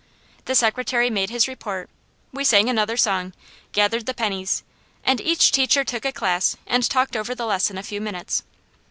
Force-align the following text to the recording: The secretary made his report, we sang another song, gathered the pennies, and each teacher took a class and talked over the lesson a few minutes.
The 0.45 0.55
secretary 0.55 1.11
made 1.11 1.29
his 1.29 1.47
report, 1.47 1.87
we 2.33 2.43
sang 2.43 2.67
another 2.71 2.97
song, 2.97 3.33
gathered 3.71 4.07
the 4.07 4.15
pennies, 4.15 4.63
and 5.03 5.21
each 5.21 5.51
teacher 5.51 5.83
took 5.83 6.05
a 6.05 6.11
class 6.11 6.57
and 6.65 6.81
talked 6.89 7.15
over 7.15 7.35
the 7.35 7.45
lesson 7.45 7.77
a 7.77 7.83
few 7.83 8.01
minutes. 8.01 8.41